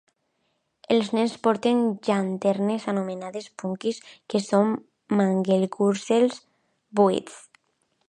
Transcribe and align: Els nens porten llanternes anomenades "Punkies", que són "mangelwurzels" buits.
Els 0.95 1.11
nens 1.17 1.35
porten 1.47 1.83
llanternes 2.07 2.89
anomenades 2.95 3.51
"Punkies", 3.65 4.03
que 4.33 4.45
són 4.49 4.75
"mangelwurzels" 5.23 6.45
buits. 7.03 7.43